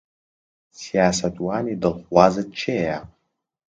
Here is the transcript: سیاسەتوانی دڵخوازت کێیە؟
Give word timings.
سیاسەتوانی 0.79 1.79
دڵخوازت 1.81 2.49
کێیە؟ 2.59 2.99